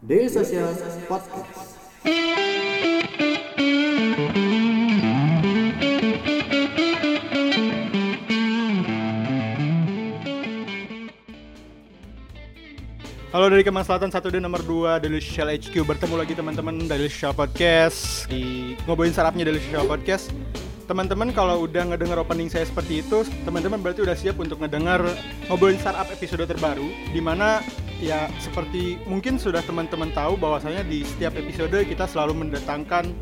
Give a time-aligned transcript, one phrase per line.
[0.00, 0.72] Daily Social
[1.04, 1.76] Podcast.
[13.28, 17.12] Halo dari Kemang Selatan 1 dan nomor 2 Daily Social HQ Bertemu lagi teman-teman Daily
[17.12, 18.24] Social Podcast.
[18.32, 20.32] Di ngobrolin sarapnya Daily Social Podcast.
[20.88, 25.06] Teman-teman kalau udah ngedenger opening saya seperti itu Teman-teman berarti udah siap untuk ngedenger
[25.46, 27.62] ngobrolin startup episode terbaru Di mana
[28.00, 33.12] ya seperti mungkin sudah teman-teman tahu bahwasanya di setiap episode kita selalu mendatangkan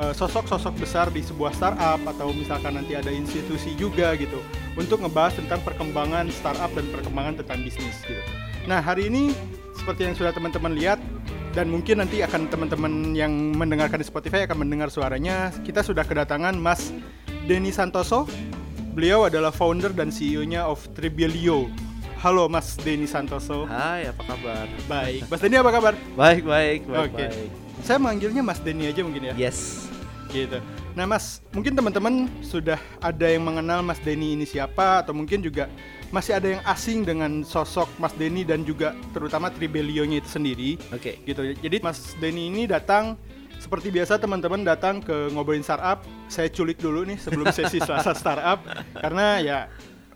[0.00, 4.40] eh, sosok-sosok besar di sebuah startup atau misalkan nanti ada institusi juga gitu
[4.74, 8.22] untuk ngebahas tentang perkembangan startup dan perkembangan tentang bisnis gitu.
[8.64, 9.36] Nah hari ini
[9.76, 10.98] seperti yang sudah teman-teman lihat
[11.54, 16.56] dan mungkin nanti akan teman-teman yang mendengarkan di Spotify akan mendengar suaranya kita sudah kedatangan
[16.58, 16.90] Mas
[17.46, 18.26] Denny Santoso.
[18.94, 21.66] Beliau adalah founder dan CEO-nya of Tribelio.
[22.24, 23.68] Halo Mas Denny Santoso.
[23.68, 24.64] Hai, apa kabar?
[24.88, 25.28] Baik.
[25.28, 25.92] Mas Denny apa kabar?
[26.16, 27.20] Baik, baik, baik, Oke.
[27.20, 27.50] baik.
[27.84, 29.34] Saya manggilnya Mas Denny aja mungkin ya.
[29.36, 29.92] Yes.
[30.32, 30.56] Gitu.
[30.96, 35.68] Nah, Mas, mungkin teman-teman sudah ada yang mengenal Mas Denny ini siapa atau mungkin juga
[36.08, 40.80] masih ada yang asing dengan sosok Mas Denny dan juga terutama Tribelio-nya itu sendiri.
[40.96, 41.20] Oke.
[41.28, 41.60] Gitu.
[41.60, 43.20] Jadi Mas Denny ini datang
[43.60, 46.00] seperti biasa teman-teman datang ke ngobrolin startup.
[46.32, 48.64] Saya culik dulu nih sebelum sesi Selasa startup
[48.96, 49.58] karena ya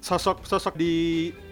[0.00, 0.94] sosok-sosok di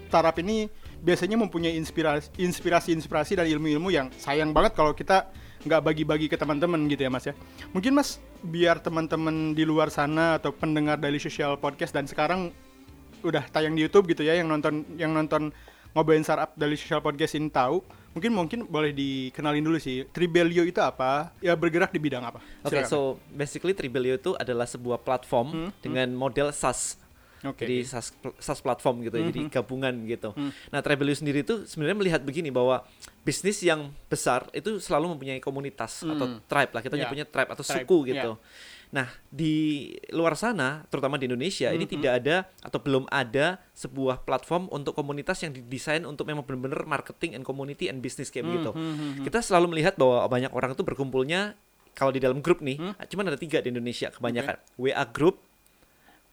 [0.06, 5.28] startup ini biasanya mempunyai inspirasi inspirasi-inspirasi dan ilmu-ilmu yang sayang banget kalau kita
[5.62, 7.34] nggak bagi-bagi ke teman-teman gitu ya Mas ya.
[7.70, 12.54] Mungkin Mas biar teman-teman di luar sana atau pendengar dari social podcast dan sekarang
[13.20, 15.50] udah tayang di YouTube gitu ya yang nonton yang nonton
[15.92, 17.80] ngobrolin startup dari social podcast ini tahu
[18.12, 22.84] mungkin mungkin boleh dikenalin dulu sih Tribelio itu apa ya bergerak di bidang apa Oke,
[22.84, 22.86] Silakan.
[22.86, 27.00] so basically Tribelio itu adalah sebuah platform Hmm, dengan model SaaS.
[27.46, 27.62] Oke.
[27.62, 29.50] Jadi SaaS, SaaS platform gitu, ya, jadi Mhm.
[29.50, 30.30] gabungan gitu.
[30.32, 30.50] Hmm.
[30.68, 32.82] Nah, Tribelio sendiri itu sebenarnya melihat begini bahwa
[33.22, 36.40] bisnis yang besar itu selalu mempunyai komunitas atau Hmm.
[36.44, 36.82] tribe lah.
[36.82, 37.06] Kita Ya.
[37.06, 38.12] nyebutnya tribe atau Tribe, suku ya.
[38.12, 38.32] gitu.
[38.86, 39.54] Nah, di
[40.08, 41.92] luar sana, terutama di Indonesia, ini Mhm.
[41.92, 47.34] tidak ada atau belum ada sebuah platform untuk komunitas yang didesain untuk memang benar-benar marketing
[47.34, 48.70] and community and business kayak begitu.
[48.70, 51.58] Hmm, hmm, hmm, Kita selalu melihat bahwa banyak orang itu berkumpulnya
[51.92, 52.94] kalau di dalam grup nih, Hmm.
[52.94, 54.54] cuman ada tiga di Indonesia kebanyakan.
[54.76, 55.42] WA group,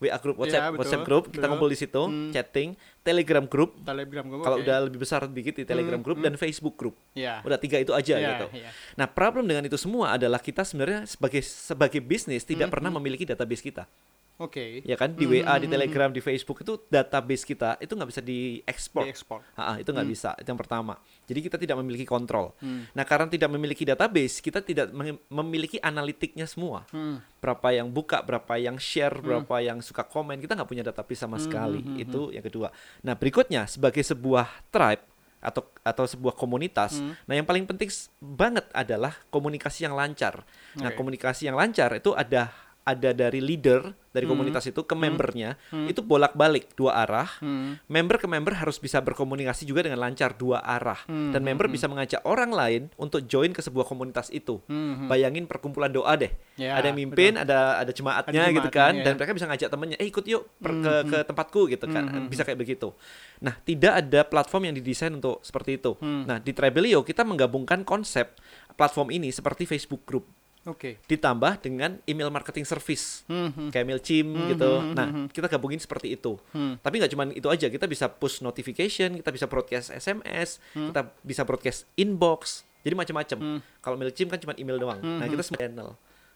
[0.04, 1.50] WA group WhatsApp, Ya, betul, WhatsApp group, kita betul.
[1.50, 2.30] ngumpul di situ, Hmm.
[2.30, 2.70] chatting,
[3.00, 4.64] Telegram group, Telegram gue kalau oke.
[4.64, 6.26] udah lebih besar dikit di Telegram Hmm, group hmm.
[6.26, 6.96] dan Facebook group.
[7.14, 8.46] ya Udah tiga itu aja Ya, gitu.
[8.54, 8.70] ya.
[8.94, 13.00] Nah, problem dengan itu semua adalah kita sebenarnya sebagai sebagai bisnis tidak Hmm, pernah hmm.
[13.00, 13.88] memiliki database kita.
[14.36, 17.78] Oke Ya kan di Hmm, WA, hmm, di hmm, Telegram, di Facebook itu database kita
[17.78, 19.04] itu nggak bisa diekspor.
[19.06, 19.40] diekspor
[19.78, 20.14] itu nggak Hmm.
[20.14, 20.30] bisa.
[20.36, 20.94] Itu yang pertama.
[21.24, 22.52] Jadi kita tidak memiliki kontrol.
[22.60, 22.90] Hmm.
[22.92, 26.84] Nah, karena tidak memiliki database, kita tidak mem- memiliki analitiknya semua.
[26.90, 27.24] Hmm.
[27.40, 31.36] Berapa yang buka, berapa yang share, berapa yang suka komen, kita nggak punya database sama
[31.36, 31.80] Hmm, sekali.
[31.80, 32.68] hmm, hmm, Itu yang kedua.
[33.02, 35.04] Nah, berikutnya sebagai sebuah tribe
[35.40, 37.20] atau atau sebuah komunitas, Hmm.
[37.28, 40.40] nah yang paling penting banget adalah komunikasi yang lancar.
[40.74, 40.96] Nah, Oke.
[40.96, 42.48] komunikasi yang lancar itu ada
[42.84, 43.80] ada dari leader
[44.14, 44.36] dari Hmm.
[44.36, 45.88] komunitas itu ke membernya Hmm.
[45.88, 47.80] itu bolak-balik dua arah Hmm.
[47.88, 51.66] member ke member harus bisa berkomunikasi juga dengan lancar dua arah Hmm, dan hmm, member
[51.66, 51.74] hmm.
[51.74, 55.08] bisa mengajak orang lain untuk join ke sebuah komunitas itu Hmm, hmm.
[55.08, 59.04] bayangin perkumpulan doa deh Ya, ada yang mimpin ada ada jemaatnya Ada gitu kan ya.
[59.04, 61.10] dan mereka bisa ngajak temennya eh ikut yuk per- Hmm, ke hmm.
[61.10, 62.94] ke tempatku gitu kan Hmm, hmm, bisa kayak begitu
[63.40, 66.28] nah tidak ada platform yang didesain untuk seperti itu Hmm.
[66.28, 68.36] nah di Tribelio kita menggabungkan konsep
[68.74, 70.28] platform ini seperti Facebook Group
[70.64, 73.70] oke ditambah dengan email marketing service Hmm, hmm.
[73.70, 75.28] kayak Mailchimp Hmm, gitu hmm, nah hmm, hmm.
[75.32, 76.80] kita gabungin seperti itu Hmm.
[76.80, 80.90] tapi nggak cuma itu aja, kita bisa push notification, kita bisa broadcast SMS, Hmm.
[80.92, 83.38] kita bisa broadcast inbox, jadi macam-macam.
[83.40, 83.60] Hmm.
[83.80, 85.00] Kalau Mailchimp kan cuma email doang.
[85.00, 85.34] Hmm, Nah hmm.
[85.34, 85.90] kita semua channel.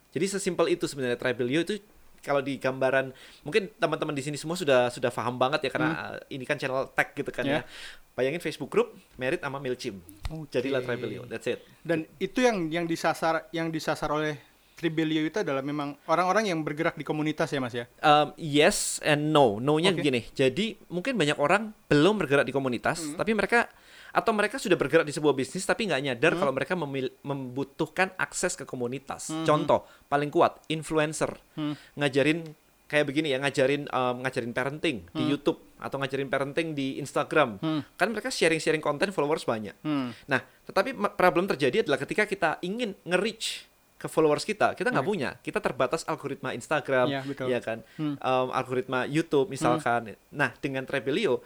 [0.08, 1.78] Jadi sesimpel itu sebenarnya Tribelio itu
[2.20, 3.12] kalau di gambaran
[3.42, 6.90] mungkin teman-teman di sini semua sudah sudah paham banget ya karena uh, ini kan channel
[6.92, 7.54] tag gitu kan Hmm.
[7.54, 7.60] Ya.
[7.60, 7.64] ya.
[8.14, 10.02] Bayangin Facebook group merit sama Mailchimp.
[10.50, 10.88] Jadilah Oke.
[10.88, 11.24] Tribelio.
[11.26, 11.62] That's it.
[11.82, 14.36] dan itu yang yang disasar yang disasar oleh
[14.74, 19.30] Tribelio itu adalah memang orang-orang yang bergerak di komunitas ya mas ya Um, yes and
[19.30, 19.58] no.
[19.58, 20.02] No-nya Oke.
[20.04, 20.22] gini.
[20.30, 23.18] Jadi mungkin banyak orang belum bergerak di komunitas, Hmm.
[23.18, 23.66] tapi mereka
[24.18, 26.42] atau mereka sudah bergerak di sebuah bisnis tapi nggak nyadar Hmm.
[26.42, 26.74] kalau mereka
[27.22, 29.30] membutuhkan akses ke komunitas.
[29.30, 29.46] Hmm.
[29.46, 31.78] Contoh paling kuat influencer Hmm.
[31.94, 32.42] ngajarin
[32.88, 35.30] kayak begini ya ngajarin um, ngajarin parenting di Hmm.
[35.30, 37.62] YouTube atau ngajarin parenting di Instagram.
[37.62, 37.82] Hmm.
[37.94, 39.76] Kan mereka sharing-sharing konten followers banyak.
[39.84, 40.16] Hmm.
[40.26, 45.14] Nah, tetapi problem terjadi adalah ketika kita ingin nge-reach ke followers kita, kita nggak Hmm.
[45.14, 45.30] punya.
[45.42, 47.48] Kita terbatas algoritma Instagram, Iya, betul.
[47.50, 47.82] ya kan?
[47.98, 48.16] Hmm.
[48.18, 50.16] Um, algoritma YouTube misalkan.
[50.32, 51.42] Nah, dengan Trebelio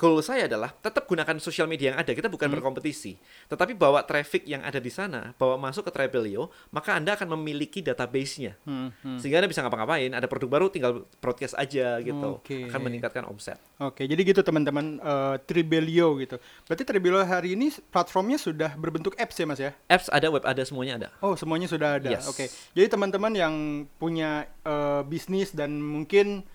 [0.00, 2.16] goal saya adalah tetap gunakan sosial media yang ada.
[2.16, 2.56] Kita bukan Hmm.
[2.56, 3.20] berkompetisi,
[3.52, 7.84] tetapi bawa traffic yang ada di sana, bawa masuk ke Tribelio, maka Anda akan memiliki
[7.84, 8.56] database-nya.
[8.64, 9.20] Hmm, hmm.
[9.20, 12.40] Sehingga Anda bisa ngapa-ngapain, ada produk baru tinggal broadcast aja gitu.
[12.40, 12.64] Oke.
[12.64, 13.60] Akan meningkatkan omset.
[13.76, 16.40] Oke, jadi gitu teman-teman eh, Tribelio gitu.
[16.64, 19.76] Berarti Tribelio hari ini platformnya sudah berbentuk apps ya Mas ya?
[19.84, 21.08] Apps ada, web ada, semuanya ada.
[21.20, 22.08] Oh, semuanya sudah ada.
[22.16, 22.24] Yes.
[22.24, 22.48] Oke.
[22.72, 23.54] Jadi teman-teman yang
[24.00, 26.46] punya eh, bisnis dan mungkin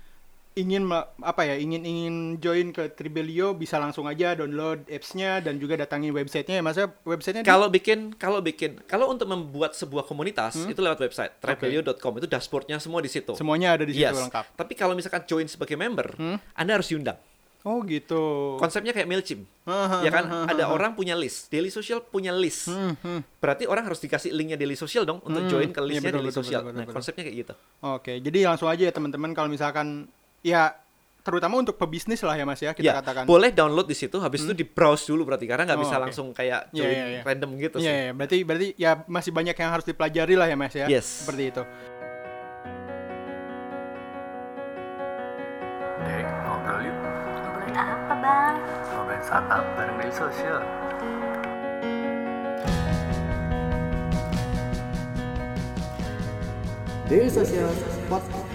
[0.56, 0.88] ingin
[1.20, 6.10] apa ya, ingin ingin join ke Tribelio bisa langsung aja download apps-nya dan juga datangin
[6.10, 6.88] websitenya ya Mas ya?
[7.04, 12.14] Websitenya di- Kalau bikin, kalau bikin, kalau untuk membuat sebuah komunitas itu lewat website tribelio.com
[12.18, 13.36] itu dashboardnya semua di situ.
[13.36, 14.16] semuanya ada di situ Yes.
[14.18, 14.56] lengkap.
[14.56, 16.16] Tapi kalau misalkan join sebagai member,
[16.54, 17.20] Anda harus diundang.
[17.66, 18.56] Oh, gitu.
[18.56, 19.42] Konsepnya kayak Mailchimp.
[20.00, 22.70] Ya kan ada orang punya list, Daily Social punya list.
[22.70, 22.94] Hmm,
[23.42, 26.30] Berarti orang harus dikasih linknya Daily Social dong untuk join ke Iya, listnya betul, Daily
[26.30, 26.62] betul, Social.
[26.62, 26.96] betul, betul, nah betul.
[26.96, 27.54] konsepnya kayak gitu.
[27.84, 30.06] Oke, jadi langsung aja ya teman-teman kalau misalkan
[30.46, 30.78] ya
[31.20, 33.26] terutama untuk pebisnis lah ya Mas ya kita ya, katakan.
[33.26, 36.04] boleh download di situ, habis itu di browse dulu berarti karena nggak Oh, bisa oke.
[36.06, 37.22] langsung kayak Iya, join iya, iya.
[37.26, 37.98] random gitu Iya, sih.
[37.98, 40.86] iya, berarti berarti ya masih banyak yang harus dipelajari lah ya Mas ya.
[40.86, 41.26] Yes.
[41.26, 41.64] Seperti itu.
[45.98, 46.98] Dek, ngobrol yuk.
[47.42, 48.56] Ngobrolin apa bang?
[48.86, 50.62] Ngobrolin startup bareng dari sosial.
[57.08, 57.70] Daily Social
[58.10, 58.55] Podcast.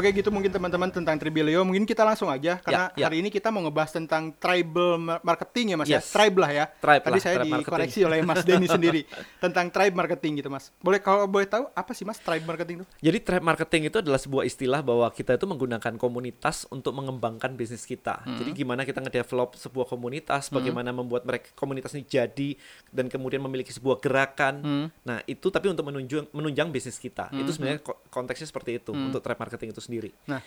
[0.00, 3.04] Oke gitu mungkin teman-teman tentang Tribelio mungkin kita langsung aja karena ya.
[3.04, 6.00] hari ini kita mau ngebahas tentang tribal ma- marketing ya Mas ya.
[6.00, 6.08] Yes.
[6.08, 6.64] Tribe lah ya.
[6.72, 9.04] Tribe Tadi lah, saya tribe dikoreksi oleh Mas Denny sendiri
[9.44, 10.72] tentang tribe marketing gitu Mas.
[10.80, 12.86] Boleh kalau boleh tahu apa sih Mas tribe marketing itu?
[13.04, 17.84] Jadi tribe marketing itu adalah sebuah istilah bahwa kita itu menggunakan komunitas untuk mengembangkan bisnis
[17.84, 18.24] kita.
[18.24, 18.40] Hmm.
[18.40, 22.56] Jadi gimana kita ngedevelop sebuah komunitas, bagaimana membuat mereka komunitas ini jadi
[22.88, 24.54] dan kemudian memiliki sebuah gerakan.
[24.64, 24.86] Hmm.
[25.04, 27.28] Nah, itu tapi untuk menunjang menunjang bisnis kita.
[27.36, 29.89] Itu sebenarnya ko- konteksnya seperti itu untuk tribe marketing itu sendiri.
[30.28, 30.40] Nah,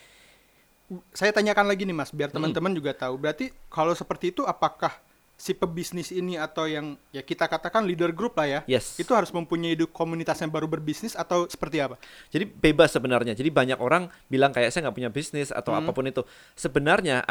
[1.11, 3.19] saya tanyakan lagi nih Mas biar teman-teman juga tahu.
[3.19, 4.93] Berarti kalau seperti itu apakah
[5.43, 8.59] si pebisnis ini atau yang ya kita katakan leader group lah ya.
[8.63, 8.95] Yes.
[8.95, 11.99] Itu harus mempunyai komunitas yang baru berbisnis atau seperti apa?
[12.31, 13.35] Jadi bebas sebenarnya.
[13.35, 15.83] Jadi banyak orang bilang kayak saya nggak punya bisnis atau Hmm.
[15.83, 16.23] apa pun itu.
[16.55, 17.27] Sebenarnya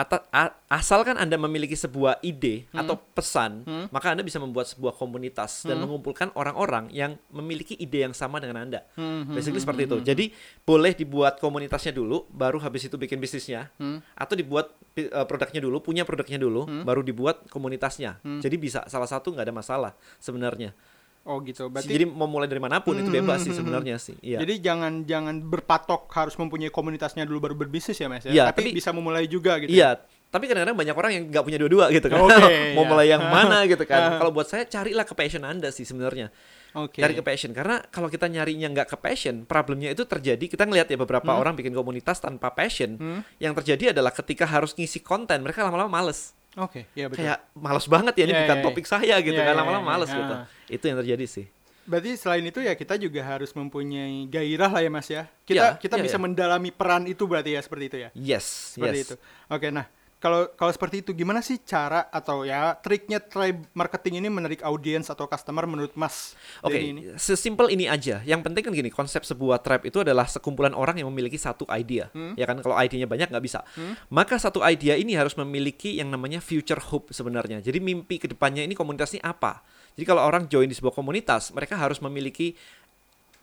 [0.69, 2.85] asalkan anda memiliki sebuah ide Hmm.
[2.85, 8.12] atau pesan, maka anda bisa membuat sebuah komunitas dan mengumpulkan orang-orang yang memiliki ide yang
[8.12, 8.85] sama dengan anda.
[8.93, 9.97] Hmm, Basically seperti itu.
[10.05, 10.25] Jadi
[10.69, 14.05] boleh dibuat komunitasnya dulu, baru habis itu bikin bisnisnya, Hmm.
[14.12, 18.02] atau dibuat eh, produknya dulu, punya produknya dulu, baru dibuat komunitasnya.
[18.21, 20.75] Jadi bisa salah satu nggak ada masalah sebenarnya.
[21.23, 21.71] Oh gitu.
[21.71, 24.19] Berarti Jadi mau mulai dari mana pun itu bebas sih sebenarnya sih.
[24.19, 24.43] Iya.
[24.43, 28.35] Jadi jangan jangan berpatok harus mempunyai komunitasnya dulu baru berbisnis ya mas ya.
[28.35, 29.71] Iya, tapi, tapi- bisa memulai juga gitu.
[29.71, 30.03] Iya,
[30.35, 32.27] tapi kadang-kadang banyak orang yang nggak punya dua-dua gitu kan.
[32.27, 32.35] Oke,
[32.75, 32.91] Mau iya.
[32.91, 34.01] mulai yang mana gitu kan.
[34.19, 36.35] Kalau buat saya carilah ke passion Anda sih sebenarnya.
[36.75, 36.99] Oke.
[36.99, 40.41] Cari ke passion karena kalau kita nyarinya nggak ke passion, problemnya itu terjadi.
[40.41, 41.39] Kita ngelihat ya beberapa Hmm.
[41.39, 42.97] orang bikin komunitas tanpa passion.
[43.37, 46.33] Yang terjadi adalah ketika harus ngisi konten, mereka lama-lama males.
[46.61, 47.25] Oke, iya betul.
[47.25, 49.55] Kayak males banget ya ini Iya, bukan iya, topik saya gitu Iya, kan.
[49.57, 50.19] iya, Lama-lama iya, males iya.
[50.21, 50.35] gitu.
[50.69, 51.47] Itu yang terjadi sih.
[51.83, 55.27] Berarti selain itu ya kita juga harus mempunyai gairah lah ya mas ya.
[55.43, 56.23] Kita Iya, kita iya, bisa iya.
[56.23, 58.09] mendalami peran itu berarti ya seperti itu ya.
[58.15, 59.07] Yes, Seperti yes.
[59.11, 59.15] itu.
[59.51, 59.89] Oke, nah
[60.23, 65.11] kalau kalau seperti itu gimana sih cara atau ya triknya tribe marketing ini menarik audiens
[65.11, 67.01] atau customer menurut Mas Oke, Denny ini?
[67.19, 68.23] sesimpel ini aja.
[68.23, 72.07] Yang penting kan gini, konsep sebuah tribe itu adalah sekumpulan orang yang memiliki satu idea.
[72.15, 72.39] Hmm.
[72.39, 73.67] Ya kan, kalau idenya banyak nggak bisa.
[74.15, 77.59] Maka satu idea ini harus memiliki yang namanya future hope sebenarnya.
[77.59, 79.67] Jadi mimpi ke depannya ini komunitas ini apa?
[79.99, 82.55] Jadi kalau orang join di sebuah komunitas, mereka harus memiliki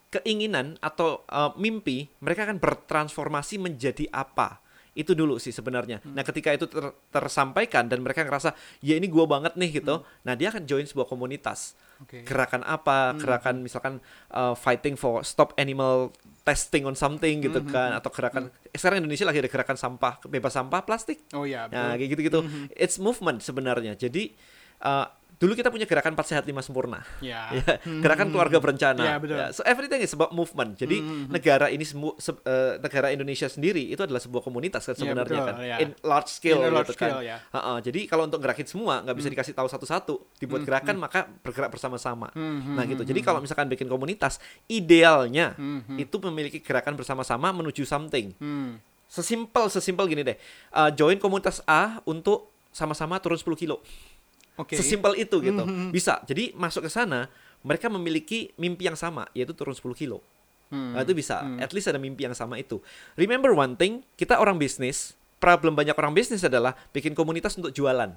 [0.09, 4.63] keinginan atau uh, mimpi, mereka akan bertransformasi menjadi apa?
[4.91, 5.99] Itu dulu sih sebenarnya.
[5.99, 6.13] Hmm.
[6.13, 10.01] Nah, ketika itu ter- tersampaikan dan mereka ngerasa, ya ini gua banget nih gitu.
[10.21, 12.07] Nah, dia akan join sebuah komunitas Hmm.
[12.15, 12.23] Hmm.
[12.23, 13.99] gerakan apa gerakan misalkan
[14.31, 19.03] uh, fighting for stop animal testing on something gitu Hmm, kan atau gerakan eh, sekarang
[19.03, 22.39] Indonesia lagi ada gerakan sampah bebas sampah plastik Oh iya, nah kayak gitu gitu
[22.71, 24.31] it's movement sebenarnya jadi
[24.79, 27.47] uh, dulu kita punya gerakan 4 sehat 5 sempurna Ya.
[27.57, 29.01] Ya, gerakan keluarga berencana.
[29.01, 29.39] Ya, betul.
[29.51, 30.75] so everything is about movement.
[30.75, 34.99] Jadi negara ini semu, se- eh, negara Indonesia sendiri itu adalah sebuah komunitas kan Ya,
[34.99, 35.55] sebenarnya betul, kan.
[35.63, 35.77] ya.
[35.79, 37.09] In large scale In large gitu kan.
[37.09, 37.37] scale, ya.
[37.49, 40.15] Ha-ha, jadi kalau untuk gerakin semua nggak bisa dikasih tahu satu-satu.
[40.37, 42.27] Dibuat gerakan maka bergerak bersama-sama.
[42.35, 43.01] Nah gitu.
[43.01, 45.55] Jadi kalau misalkan bikin komunitas, idealnya
[45.95, 48.35] itu memiliki gerakan bersama-sama menuju something.
[48.37, 48.77] Hmm.
[49.05, 50.37] Sesimpel sesimpel gini deh.
[50.69, 53.81] Uh, join komunitas A untuk sama-sama turun 10 kilo.
[54.59, 54.75] Oke.
[54.75, 55.63] Sesimpel itu gitu.
[55.89, 56.19] Bisa.
[56.27, 57.31] Jadi masuk ke sana,
[57.63, 60.19] mereka memiliki mimpi yang sama, yaitu turun 10 kilo.
[60.67, 60.93] Hmm.
[60.93, 61.41] Nah, itu bisa.
[61.57, 62.77] At least ada mimpi yang sama itu.
[63.15, 68.11] Remember one thing, kita orang bisnis, problem banyak orang bisnis adalah bikin komunitas untuk jualan.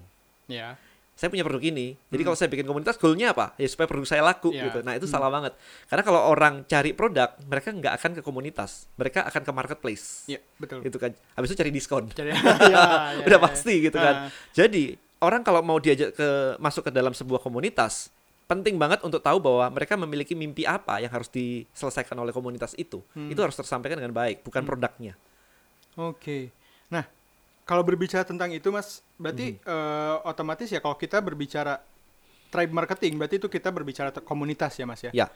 [0.51, 0.75] Ya.
[1.13, 1.93] saya punya produk ini.
[2.09, 3.53] Jadi kalau saya bikin komunitas, goalnya apa?
[3.61, 4.65] Ya supaya produk saya laku Ya.
[4.65, 4.81] gitu.
[4.81, 5.53] Nah itu salah banget.
[5.87, 10.25] Karena kalau orang cari produk, mereka nggak akan ke komunitas, mereka akan ke marketplace.
[10.25, 10.81] Iya, betul.
[10.81, 11.13] Gitu kan.
[11.37, 12.09] Habis itu cari diskon.
[12.17, 12.41] Jadi, ya,
[12.73, 12.85] ya,
[13.29, 13.45] Udah ya.
[13.45, 14.15] pasti gitu kan.
[14.27, 14.29] Ah.
[14.57, 18.11] Jadi orang kalau mau diajak ke masuk ke dalam sebuah komunitas,
[18.51, 23.01] penting banget untuk tahu bahwa mereka memiliki mimpi apa yang harus diselesaikan oleh komunitas itu.
[23.15, 23.31] Hmm.
[23.31, 25.15] Itu harus tersampaikan dengan baik, bukan produknya.
[25.95, 26.51] Oke.
[26.91, 27.07] Nah,
[27.63, 29.71] kalau berbicara tentang itu, Mas, berarti Hmm.
[29.71, 31.79] eh, otomatis ya kalau kita berbicara
[32.53, 35.11] tribe marketing, berarti itu kita berbicara komunitas ya, Mas ya.
[35.17, 35.27] Ya.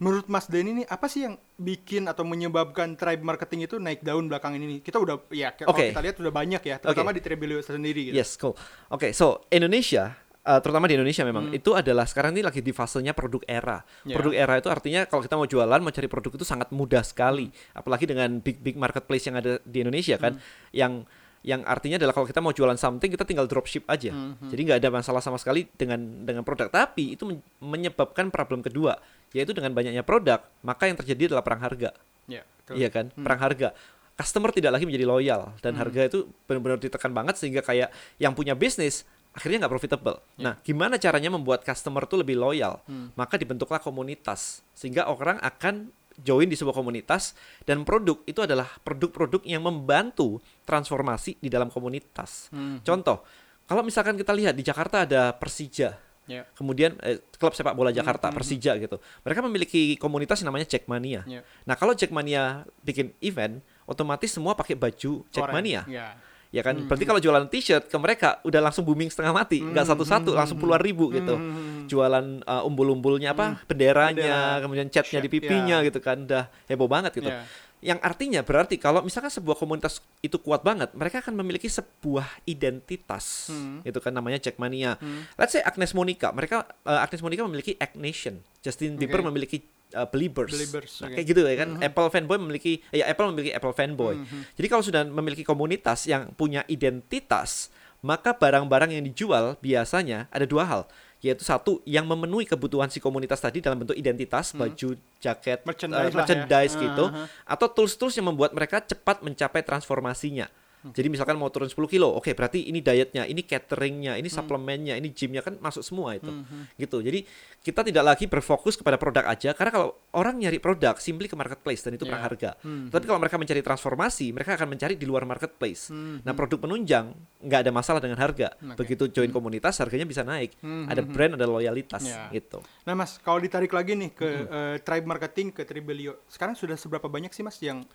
[0.00, 4.32] Menurut Mas Denny ini apa sih yang bikin atau menyebabkan tribe marketing itu naik daun
[4.32, 4.80] belakang ini?
[4.80, 5.92] Kita udah ya kalau Oke.
[5.92, 8.16] kita lihat udah banyak ya, terutama di Trebelio sendiri gitu.
[8.16, 8.56] Yes, cool.
[8.88, 10.16] Oke, so Indonesia,
[10.48, 13.84] uh, terutama di Indonesia memang itu adalah sekarang ini lagi di fasenya produk era.
[14.08, 14.16] Ya.
[14.16, 17.52] Produk era itu artinya kalau kita mau jualan, mau cari produk itu sangat mudah sekali.
[17.76, 20.40] Apalagi dengan big big marketplace yang ada di Indonesia kan,
[20.72, 21.04] yang
[21.42, 24.14] yang artinya adalah kalau kita mau jualan something kita tinggal dropship aja.
[24.46, 26.70] Jadi nggak ada masalah sama sekali dengan dengan produk.
[26.70, 28.94] Tapi itu men- menyebabkan problem kedua,
[29.34, 31.90] yaitu dengan banyaknya produk, maka yang terjadi adalah perang harga.
[32.30, 32.74] Ya, betul.
[32.78, 33.74] Iya kan, perang harga.
[34.14, 37.90] Customer tidak lagi menjadi loyal dan harga itu benar-benar ditekan banget sehingga kayak
[38.22, 40.20] yang punya bisnis akhirnya nggak profitable.
[40.38, 42.78] Nah, gimana caranya membuat customer tuh lebih loyal?
[43.18, 47.32] Maka dibentuklah komunitas sehingga orang akan join di sebuah komunitas
[47.64, 52.52] dan produk itu adalah produk-produk yang membantu transformasi di dalam komunitas.
[52.82, 53.24] Contoh,
[53.64, 56.46] kalau misalkan kita lihat di Jakarta ada Persija, Ya.
[56.54, 58.94] kemudian eh, klub sepak bola Jakarta Persija gitu
[59.26, 61.42] mereka memiliki komunitas yang namanya Jackmania Ya.
[61.66, 63.58] nah kalau Jackmania bikin event
[63.90, 66.14] otomatis semua pakai baju Jackmania Ya.
[66.52, 70.36] Ya kan berarti kalau jualan t-shirt ke mereka udah langsung booming setengah mati nggak satu-satu
[70.36, 71.40] langsung puluhan ribu gitu
[71.88, 74.60] jualan uh, umbul-umbulnya apa benderanya Bendera.
[74.60, 75.86] kemudian catnya di pipinya ya.
[75.88, 77.48] gitu kan udah heboh banget gitu Ya.
[77.82, 83.50] yang artinya berarti kalau misalkan sebuah komunitas itu kuat banget, mereka akan memiliki sebuah identitas.
[83.50, 83.82] Hmm.
[83.82, 84.94] Itu kan namanya Jackmania.
[85.34, 88.38] Let's say Agnes Monica, mereka eh, Agnes Monica memiliki Egg Nation.
[88.62, 90.50] Justin Bieber memiliki eh, Believers.
[90.50, 91.14] Believers, Nah, oke.
[91.14, 91.68] kayak gitu ya kan.
[91.78, 94.16] Apple fanboy memiliki ya Apple memiliki Apple fanboy.
[94.52, 97.68] Jadi kalau sudah memiliki komunitas yang punya identitas,
[98.00, 100.82] maka barang-barang yang dijual biasanya ada dua hal
[101.22, 105.70] yaitu satu yang memenuhi kebutuhan si komunitas tadi dalam bentuk identitas baju jaket Hmm.
[105.70, 106.18] Merchandise lah ya.
[106.18, 107.30] merchandise gitu Aha.
[107.46, 110.50] atau tools-tools yang membuat mereka cepat mencapai transformasinya.
[110.84, 115.14] Jadi misalkan mau turun 10 kilo, oke berarti ini dietnya, ini cateringnya, ini suplemennya, ini
[115.14, 116.26] gymnya kan masuk semua itu,
[116.74, 116.98] gitu.
[116.98, 117.22] Jadi
[117.58, 121.86] kita tidak lagi berfokus kepada produk aja, karena kalau orang nyari produk, simply ke marketplace
[121.86, 122.26] dan itu perang Ya.
[122.26, 122.50] harga.
[122.90, 125.94] Tapi kalau mereka mencari transformasi, mereka akan mencari di luar marketplace.
[125.94, 128.50] Nah produk penunjang nggak ada masalah dengan harga.
[128.58, 128.82] Oke.
[128.82, 130.58] Begitu join komunitas, harganya bisa naik.
[130.62, 132.26] Ada brand, ada loyalitas, Ya.
[132.30, 132.58] gitu.
[132.82, 137.06] Nah mas, kalau ditarik lagi nih ke eh, tribe marketing ke Tribelio, sekarang sudah seberapa
[137.06, 137.86] banyak sih mas yang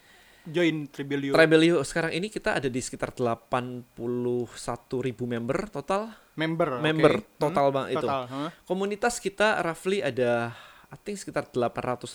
[0.47, 1.35] join Tribelio?
[1.35, 3.97] Tribelio sekarang ini kita ada di sekitar 81
[5.03, 6.11] ribu member total.
[6.37, 6.85] member, oke.
[6.85, 8.05] member Hmm, total bang itu.
[8.05, 8.49] Total, huh?
[8.63, 10.53] Komunitas kita roughly ada
[10.87, 12.07] I think sekitar 850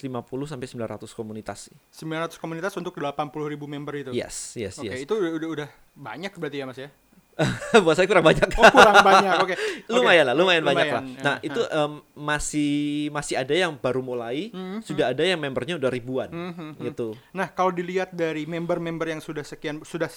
[0.48, 1.76] sampai 900 komunitas sih.
[1.92, 4.10] 900 komunitas untuk 80 ribu member itu.
[4.16, 5.04] Yes, yes, Oke, yes.
[5.04, 6.88] itu udah, udah udah banyak berarti ya mas ya?
[7.84, 8.44] Buat saya kurang banyak.
[8.54, 9.54] Oh kurang banyak, oke.
[9.92, 10.28] lumayan Oke.
[10.28, 11.02] lah, lumayan, banyak lah.
[11.02, 11.46] Lumayan, Nah, ya.
[11.48, 12.72] itu em, masih
[13.08, 17.16] masih ada yang baru mulai, sudah ada yang membernya udah ribuan, Mhm, gitu.
[17.32, 20.12] Nah, kalau dilihat dari member-member yang sudah sekian sudah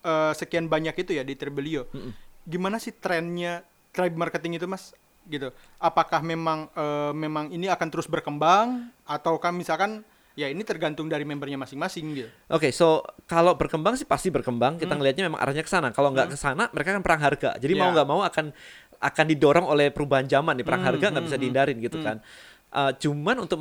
[0.00, 1.88] eh, sekian banyak itu ya di Tribelio,
[2.42, 4.92] gimana sih trennya tribe marketing itu, Mas?
[5.26, 5.52] Gitu.
[5.76, 11.26] Apakah memang eh, memang ini akan terus berkembang atau kan misalkan ya ini tergantung dari
[11.26, 12.30] membernya masing-masing gitu.
[12.48, 14.78] Oke, so kalau berkembang sih pasti berkembang.
[14.78, 15.90] Kita ngelihatnya memang arahnya ke sana.
[15.90, 17.50] Kalau nggak ke sana, mereka kan perang harga.
[17.58, 18.00] Jadi mau Ya.
[18.00, 18.46] nggak mau akan
[19.00, 20.64] akan didorong oleh perubahan zaman nih.
[20.64, 22.20] Perang harga nggak bisa dihindarin gitu kan.
[22.70, 23.58] Uh, cuman untuk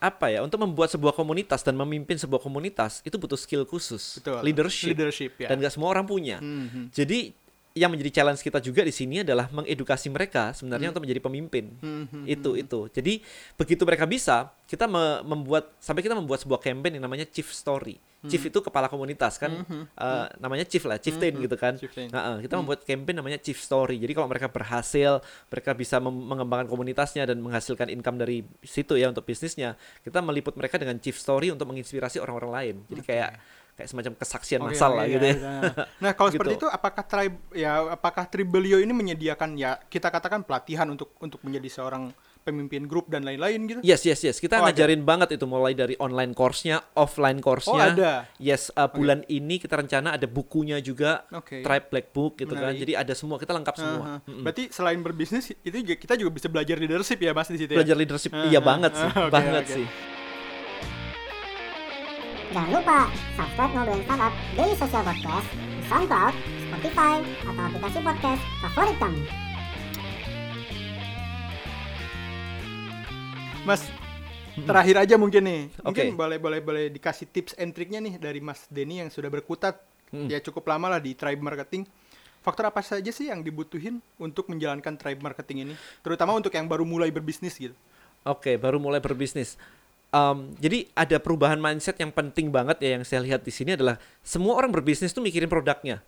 [0.00, 0.40] apa ya?
[0.40, 4.40] Untuk membuat sebuah komunitas dan memimpin sebuah komunitas itu butuh skill khusus, Betul.
[4.40, 5.52] leadership, Leadership ya.
[5.52, 6.40] dan nggak semua orang punya.
[6.40, 6.88] Mhm.
[6.88, 7.36] Jadi
[7.70, 10.94] yang menjadi challenge kita juga di sini adalah mengedukasi mereka sebenarnya Hmm.
[10.98, 11.64] untuk menjadi pemimpin.
[12.26, 12.90] Itu itu.
[12.90, 13.22] Jadi
[13.54, 18.02] begitu mereka bisa, kita me- membuat sampai kita membuat sebuah campaign yang namanya Chief Story.
[18.20, 18.28] Hmm.
[18.28, 21.78] Chief itu kepala komunitas kan, eh, namanya Chief lah, Chieftain gitu kan.
[21.78, 22.10] Chieftain.
[22.10, 22.66] Nah, eh, kita Hmm.
[22.66, 23.96] membuat campaign namanya Chief Story.
[23.96, 29.24] Jadi kalau mereka berhasil, mereka bisa mengembangkan komunitasnya dan menghasilkan income dari situ ya untuk
[29.24, 29.78] bisnisnya.
[30.02, 32.76] Kita meliput mereka dengan Chief Story untuk menginspirasi orang-orang lain.
[32.90, 33.30] Jadi kayak
[33.80, 35.34] kayak semacam kesaksian massal oke, lah gitu ya.
[35.34, 35.52] ya.
[35.98, 36.60] Nah, kalau seperti Gitu.
[36.60, 41.72] itu apakah tribe ya apakah Tribelio ini menyediakan ya kita katakan pelatihan untuk untuk menjadi
[41.72, 43.80] seorang pemimpin grup dan lain-lain gitu?
[43.80, 44.36] Yes, yes, yes.
[44.36, 44.72] Kita Oh, ada.
[44.72, 47.76] ngajarin banget itu mulai dari online course-nya, offline course-nya.
[47.76, 48.12] Oh, ada.
[48.36, 51.60] Yes, uh, bulan ini kita rencana ada bukunya juga, Oke.
[51.60, 52.72] Tribe Black Book gitu kan.
[52.72, 52.80] Menarik.
[52.80, 54.00] Jadi ada semua, kita lengkap semua.
[54.00, 54.16] Aha.
[54.24, 54.40] Mm-mm.
[54.40, 57.78] Berarti selain berbisnis itu juga kita juga bisa belajar leadership ya Mas di situ ya.
[57.84, 59.74] Belajar leadership, Ah, iya banget sih, ah, oke, banget oke.
[59.76, 59.86] sih.
[62.50, 63.06] Jangan lupa
[63.38, 66.34] subscribe Ngobrolin Startup Daily Social Podcast di SoundCloud,
[66.66, 67.14] Spotify,
[67.46, 69.22] atau aplikasi podcast favorit kamu.
[73.62, 74.66] Mas, hmm.
[74.66, 75.62] terakhir aja mungkin nih.
[75.78, 76.18] Mungkin okay.
[76.18, 79.78] boleh boleh boleh dikasih tips and triknya nih dari Mas Denny yang sudah berkutat
[80.10, 80.26] hmm.
[80.26, 81.86] ya cukup lama lah di tribe marketing.
[82.42, 86.82] Faktor apa saja sih yang dibutuhin untuk menjalankan tribe marketing ini, terutama untuk yang baru
[86.82, 87.78] mulai berbisnis gitu?
[88.26, 89.54] Oke, okay, baru mulai berbisnis.
[90.10, 93.94] Em, jadi ada perubahan mindset yang penting banget ya yang saya lihat di sini adalah
[94.26, 96.02] semua orang berbisnis tuh mikirin produknya.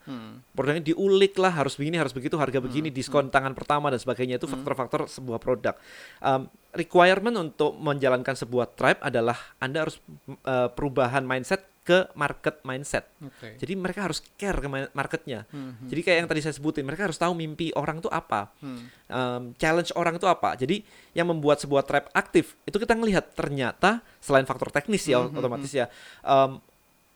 [0.59, 4.51] Produknya diulik lah, harus begini, harus begitu, harga begini, diskon tangan pertama dan sebagainya itu
[4.51, 5.79] faktor-faktor sebuah produk.
[6.19, 13.11] Em, requirement untuk menjalankan sebuah tribe adalah Anda harus eh, perubahan mindset ke market mindset.
[13.19, 13.59] Oke.
[13.59, 15.43] Jadi mereka harus care ke ma- marketnya.
[15.51, 15.91] Mhm.
[15.91, 18.87] Jadi kayak yang tadi saya sebutin, mereka harus tahu mimpi orang tuh apa, Hmm.
[19.09, 20.55] um, challenge orang itu apa.
[20.55, 25.35] Jadi yang membuat sebuah tribe aktif itu kita ngelihat ternyata selain faktor teknis ya Mhm,
[25.35, 25.91] otomatis ya,
[26.23, 26.62] um,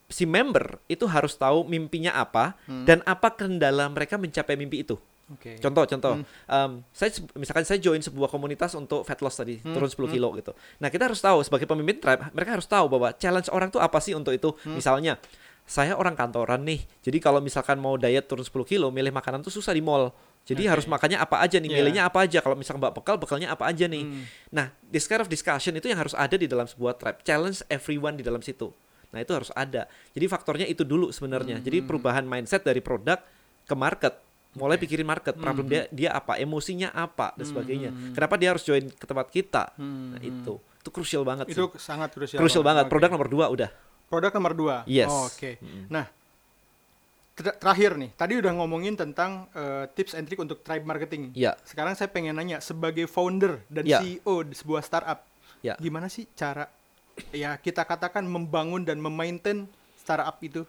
[0.07, 2.83] si member itu harus tahu mimpinya apa Hmm.
[2.83, 4.99] dan apa kendala mereka mencapai mimpi itu.
[5.27, 5.59] Oke.
[5.59, 6.25] Contoh, contoh, Hmm.
[6.47, 10.15] um, saya misalkan saya join sebuah komunitas untuk fat loss tadi Hmm, turun 10 hmm.
[10.15, 10.51] kilo gitu.
[10.79, 13.99] Nah kita harus tahu sebagai pemimpin tribe, mereka harus tahu bahwa challenge orang tuh apa
[13.99, 14.55] sih untuk itu.
[14.63, 14.79] Hmm.
[14.79, 15.19] Misalnya
[15.67, 19.51] saya orang kantoran nih, jadi kalau misalkan mau diet turun 10 kilo, milih makanan tuh
[19.51, 20.15] susah di mall.
[20.47, 20.71] Jadi Oke.
[20.79, 21.83] harus makannya apa aja nih, Yeah.
[21.83, 22.39] milihnya apa aja.
[22.39, 23.99] Kalau misalkan mbak bekal, bekalnya apa aja nih.
[24.07, 24.23] Hmm.
[24.47, 27.19] Nah, this kind of discussion itu yang harus ada di dalam sebuah tribe.
[27.27, 28.71] Challenge everyone di dalam situ.
[29.11, 29.91] Nah, itu harus ada.
[30.15, 31.59] Jadi faktornya itu dulu sebenarnya.
[31.59, 33.19] Jadi perubahan mindset dari produk
[33.67, 34.23] ke market.
[34.57, 37.89] Mulai pikirin market, problem dia dia apa, emosinya apa dan sebagainya.
[37.89, 38.11] Hmm.
[38.11, 39.71] Kenapa dia harus join ke tempat kita?
[39.77, 40.17] Hmm.
[40.17, 40.57] Nah, itu.
[40.57, 41.79] Itu krusial banget Itu sih.
[41.79, 42.39] sangat krusial.
[42.39, 42.87] Krusial banget.
[42.87, 42.91] Oke.
[42.91, 43.69] Produk nomor dua udah.
[44.07, 44.75] Produk nomor dua.
[44.83, 45.07] Yes.
[45.07, 45.59] Oh, Oke.
[45.59, 45.85] Mm-mm.
[45.87, 46.07] Nah,
[47.33, 48.09] ter- terakhir nih.
[48.13, 51.31] Tadi udah ngomongin tentang eh, tips and trick untuk tribe marketing.
[51.31, 51.59] Iya.
[51.61, 53.99] Sekarang saya pengen nanya sebagai founder dan Ya.
[53.99, 55.21] CEO di sebuah startup,
[55.59, 55.75] Ya.
[55.77, 56.65] gimana sih cara
[57.29, 59.65] ya kita katakan membangun dan memaintain
[59.97, 60.63] startup itu?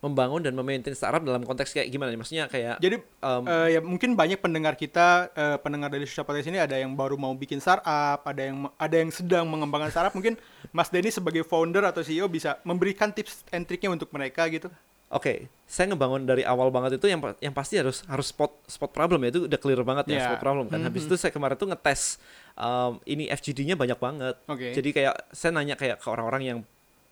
[0.00, 2.20] Membangun dan memaintain startup dalam konteks kayak gimana nih?
[2.20, 6.48] Maksudnya kayak Jadi um, eh, ya mungkin banyak pendengar kita, eh, pendengar dari Social Podcast
[6.48, 10.16] ini ada yang baru mau bikin startup, ada yang ada yang sedang mengembangkan startup.
[10.16, 10.40] Mungkin
[10.72, 14.72] Mas Denny sebagai founder atau CEO bisa memberikan tips and triknya untuk mereka gitu.
[15.10, 19.26] Oke, saya ngebangun dari awal banget itu yang yang pasti harus harus spot spot problem
[19.26, 20.24] ya itu udah clear banget ya Iya.
[20.30, 20.78] spot problem kan.
[20.80, 21.08] Habis Mhm.
[21.10, 22.22] itu saya kemarin tuh ngetes
[22.54, 24.38] um, ini FGD-nya banyak banget.
[24.46, 24.70] Oke.
[24.70, 26.58] Jadi kayak saya nanya kayak ke orang-orang yang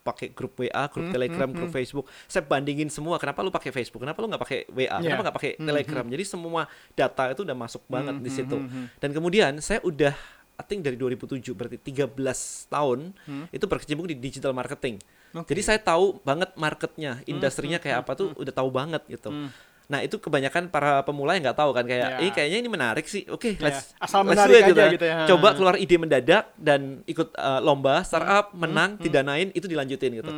[0.09, 1.77] pakai grup WA, grup Hmm, Telegram, hmm, grup hmm.
[1.77, 2.07] Facebook.
[2.25, 3.21] Saya bandingin semua.
[3.21, 4.01] Kenapa lu pakai Facebook?
[4.01, 4.89] Kenapa lu nggak pakai WA?
[4.89, 4.97] Iya.
[5.05, 6.05] Kenapa nggak pakai Hmm, Telegram?
[6.09, 6.63] Jadi semua
[6.93, 8.57] data itu udah masuk banget Hmm, di hmm, situ.
[8.57, 8.87] hmm, hmm.
[8.97, 10.17] Dan kemudian saya udah
[10.59, 12.19] I think dari 2007 berarti 13
[12.67, 13.47] tahun Hmm.
[13.49, 14.99] itu berkecimpung di digital marketing.
[15.31, 15.53] Oke.
[15.53, 19.29] Jadi saya tahu banget marketnya, industrinya kayak apa tuh udah tahu banget gitu.
[19.29, 19.53] Hmm.
[19.89, 22.21] Nah itu kebanyakan para pemula yang nggak tahu kan kayak, Ya.
[22.21, 24.91] eh kayaknya ini menarik sih, oke Ya, let's asal let's menarik it," aja kan.
[24.93, 25.17] gitu ya.
[25.27, 30.29] Coba keluar ide mendadak dan ikut uh, lomba startup, Hmm, menang, didanain, itu dilanjutin gitu.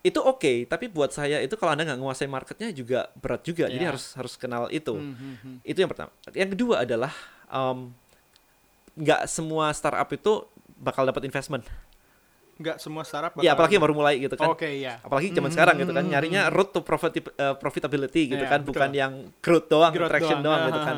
[0.00, 3.66] Itu oke, tapi buat saya itu kalau anda nggak menguasai marketnya juga berat juga.
[3.66, 3.90] Jadi Ya.
[3.90, 4.94] harus harus kenal itu.
[4.94, 5.56] Hmm, hmm, hmm.
[5.62, 6.14] Itu yang pertama.
[6.30, 7.10] Yang kedua adalah
[7.48, 7.90] um,
[8.94, 11.66] nggak semua startup itu bakal dapat investment.
[12.62, 14.48] Nggak semua startup Ya bakal- apalagi yang baru mulai gitu kan.
[14.48, 14.96] Oke, ya.
[14.98, 18.48] apalagi zaman Hmm, sekarang gitu kan hmm, nyarinya road to profit uh, profitability gitu Iya,
[18.48, 18.70] kan betul.
[18.72, 20.96] bukan yang growth doang Growth traction doang, gitu Ha, kan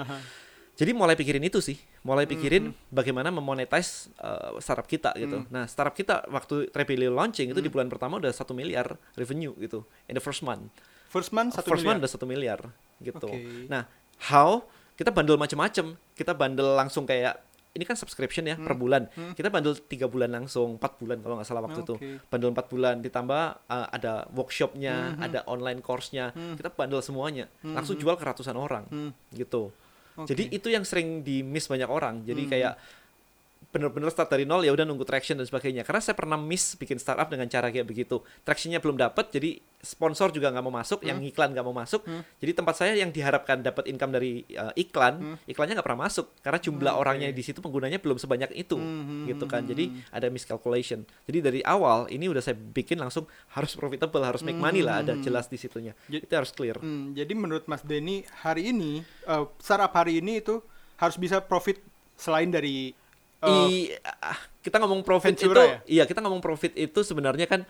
[0.75, 1.79] jadi mulai pikirin itu sih.
[2.03, 5.47] Mulai pikirin Hmm, bagaimana memonetize uh, startup kita gitu.
[5.49, 7.73] Nah startup kita waktu Trepilio launching itu di Hmm.
[7.73, 10.67] bulan pertama udah satu miliar revenue gitu in the first month.
[11.07, 11.89] First month satu first miliar.
[11.89, 12.61] month udah satu miliar
[12.99, 13.23] gitu.
[13.25, 13.71] Oke.
[13.71, 13.87] nah
[14.25, 14.67] how?
[14.93, 17.39] Kita bundle macam-macam kita bundle langsung kayak
[17.75, 19.35] ini kan subscription ya per bulan Hmm.
[19.35, 22.11] kita bundle tiga bulan langsung empat bulan kalau nggak salah waktu itu Oke.
[22.31, 25.23] bundle 4 bulan ditambah uh, ada workshopnya, Mhm.
[25.23, 26.55] ada online course-nya, Hmm.
[26.55, 27.75] kita bundle semuanya, Mhm.
[27.75, 29.75] langsung jual ke ratusan orang, Hmm, gitu.
[30.15, 30.31] oke.
[30.31, 32.23] Jadi itu yang sering di miss banyak orang.
[32.23, 32.51] Jadi Hmm.
[32.51, 32.73] kayak
[33.75, 35.83] bener-bener start dari nol ya udah nunggu traction dan sebagainya.
[35.83, 38.23] Karena saya pernah miss bikin startup dengan cara kayak begitu.
[38.47, 42.07] Tractionnya belum dapat, jadi sponsor juga nggak mau masuk, yang iklan nggak mau masuk.
[42.07, 42.23] Hmm.
[42.39, 45.37] Jadi tempat saya yang diharapkan dapat income dari uh, iklan, Hmm.
[45.45, 49.27] iklannya nggak pernah masuk karena jumlah Hmm, orangnya di situ penggunanya belum sebanyak itu, Hmm,
[49.27, 49.67] gitu hmm, kan.
[49.67, 50.15] hmm, Jadi hmm.
[50.15, 51.03] ada miscalculation.
[51.27, 55.13] Jadi dari awal ini udah saya bikin langsung harus profitable, harus make money lah, ada
[55.13, 55.21] Hmm.
[55.21, 55.93] jelas di situnya.
[56.07, 56.79] Jadi- Itu harus clear.
[56.79, 60.63] Hmm, jadi menurut Mas Denny hari ini eh, startup hari ini itu
[60.97, 61.83] harus bisa profit
[62.15, 62.95] selain dari
[63.45, 65.79] eh, I, ah, kita ngomong profit itu, ya?
[65.85, 67.63] iya kita ngomong profit itu sebenarnya kan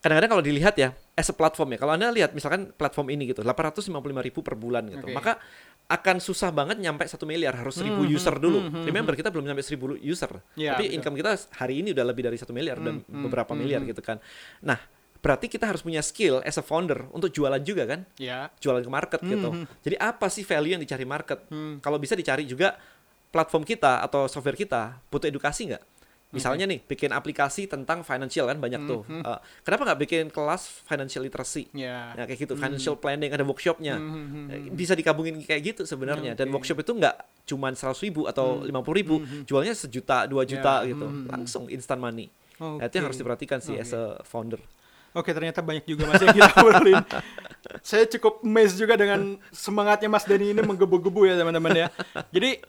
[0.00, 1.78] kadang-kadang kalau dilihat ya as a platform ya.
[1.78, 3.92] Kalau anda lihat misalkan platform ini gitu, 855
[4.24, 5.12] ribu per bulan gitu, Oke.
[5.12, 5.36] maka
[5.90, 8.58] akan susah banget nyampe satu miliar harus seribu Hmm, user hmm, dulu.
[8.62, 10.96] hmm, hmm, Remember kita belum nyampe seribu user, Iya, tapi betul.
[11.02, 13.80] income kita hari ini udah lebih dari satu miliar dan Hmm, hmm, beberapa hmm, miliar
[13.82, 13.90] hmm.
[13.92, 14.16] gitu kan.
[14.64, 14.78] Nah
[15.20, 18.48] berarti kita harus punya skill as a founder untuk jualan juga kan, ya.
[18.56, 19.52] jualan ke market gitu.
[19.52, 21.44] Hmm, Jadi apa sih value yang dicari market?
[21.52, 21.76] Hmm.
[21.84, 22.72] Kalau bisa dicari juga
[23.30, 25.84] platform kita atau software kita butuh edukasi nggak?
[26.30, 29.02] Misalnya nih, bikin aplikasi tentang financial kan banyak tuh.
[29.02, 31.66] Eh, kenapa nggak bikin kelas financial literacy?
[31.74, 32.14] Ya.
[32.14, 33.98] Ya kayak gitu, financial planning ada workshopnya.
[33.98, 36.38] Hmm, Eh, Bisa digabungin kayak gitu sebenarnya.
[36.38, 37.18] Dan workshop itu nggak
[37.50, 40.86] cuma seratus ribu atau lima puluh ribu, jualnya sejuta, dua juta Hmm.
[40.86, 41.26] Ya, gitu, hmm.
[41.34, 42.30] langsung instant money.
[42.62, 44.62] Nah, itu yang harus diperhatikan sih as a founder.
[45.10, 47.02] Oke, ternyata banyak juga Mas yang kita obrolin.
[47.82, 51.86] Saya cukup amazed juga dengan semangatnya Mas Denny ini menggebu-gebu ya teman-teman ya.
[52.30, 52.62] Jadi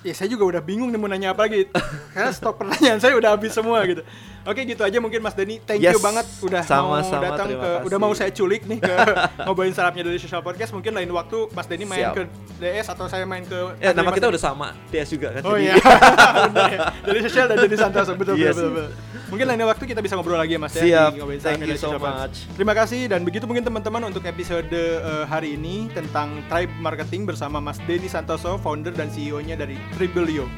[0.00, 1.66] ya saya juga udah bingung nih mau nanya apa lagi.
[2.10, 4.02] Karena stok pertanyaan saya udah habis semua gitu.
[4.44, 5.60] Oke, gitu aja mungkin Mas Denny.
[5.60, 6.00] Thank you Yes.
[6.00, 7.84] banget udah Sama-sama, mau datang ke kasih.
[7.84, 8.94] udah mau saya culik nih ke
[9.44, 10.72] ngobrolin sarapnya dari Social Podcast.
[10.72, 12.14] Mungkin lain waktu Mas Denny main Siap.
[12.14, 12.22] ke
[12.56, 15.42] DS atau saya main ke Ya, nama kita udah sama, DS juga kan.
[15.44, 15.74] Oh jadi- iya,
[16.48, 16.80] benar ya.
[17.02, 18.88] Dari sosial dan dari Santoso, betul, Iya betul, betul,
[19.28, 20.80] Mungkin lain waktu kita bisa ngobrol lagi ya Mas ya.
[20.80, 21.10] Siap.
[21.12, 22.00] di ngobrolin Thank you so Podcast.
[22.00, 22.36] much.
[22.56, 27.58] Terima kasih dan begitu mungkin teman-teman untuk episode eh, hari ini tentang Tribe Marketing bersama
[27.58, 30.48] Mas Denny Santoso, founder dan CEO-nya dari Tribelio.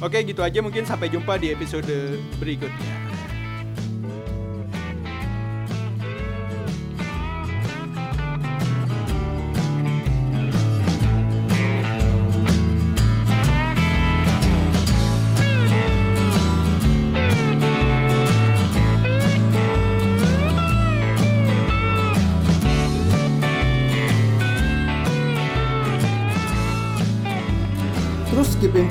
[0.00, 2.94] Oke, gitu aja mungkin sampai jumpa di episode berikutnya.